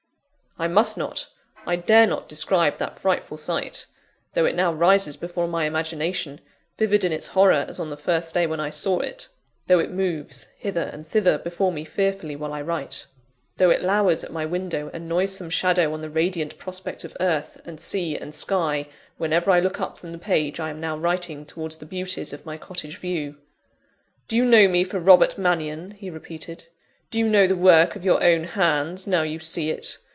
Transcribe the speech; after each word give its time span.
I 0.59 0.67
must 0.67 0.95
not, 0.97 1.27
I 1.65 1.75
dare 1.77 2.05
not, 2.05 2.27
describe 2.29 2.77
that 2.77 2.99
frightful 2.99 3.37
sight; 3.37 3.85
though 4.33 4.45
it 4.45 4.53
now 4.53 4.71
rises 4.73 5.15
before 5.17 5.47
my 5.47 5.63
imagination, 5.65 6.41
vivid 6.77 7.03
in 7.05 7.13
its 7.13 7.27
horror 7.27 7.65
as 7.69 7.79
on 7.79 7.89
the 7.89 7.97
first 7.97 8.33
day 8.33 8.45
when 8.45 8.59
I 8.59 8.69
saw 8.69 8.99
it 8.99 9.29
though 9.67 9.79
it 9.79 9.89
moves 9.91 10.47
hither 10.57 10.89
and 10.93 11.07
thither 11.07 11.37
before 11.39 11.71
me 11.71 11.85
fearfully, 11.85 12.35
while 12.35 12.51
I 12.53 12.61
write; 12.61 13.07
though 13.57 13.69
it 13.71 13.81
lowers 13.81 14.25
at 14.25 14.31
my 14.33 14.45
window, 14.45 14.91
a 14.93 14.99
noisome 14.99 15.49
shadow 15.49 15.93
on 15.93 16.01
the 16.01 16.09
radiant 16.09 16.57
prospect 16.59 17.05
of 17.05 17.15
earth, 17.21 17.59
and 17.65 17.79
sea, 17.79 18.17
and 18.17 18.35
sky, 18.35 18.87
whenever 19.17 19.49
I 19.51 19.61
look 19.61 19.79
up 19.79 19.97
from 19.97 20.11
the 20.11 20.17
page 20.19 20.59
I 20.59 20.69
am 20.69 20.81
now 20.81 20.97
writing 20.97 21.43
towards 21.45 21.77
the 21.77 21.85
beauties 21.87 22.33
of 22.33 22.45
my 22.45 22.57
cottage 22.57 22.97
view. 22.97 23.37
"Do 24.27 24.35
you 24.35 24.43
know 24.45 24.67
me 24.67 24.83
for 24.83 24.99
Robert 24.99 25.37
Mannion?" 25.37 25.91
he 25.91 26.09
repeated. 26.09 26.67
"Do 27.09 27.17
you 27.17 27.27
know 27.29 27.47
the 27.47 27.55
work 27.55 27.95
of 27.95 28.03
your 28.05 28.21
own 28.21 28.43
hands, 28.43 29.07
now 29.07 29.23
you 29.23 29.39
see 29.39 29.71
it? 29.71 29.97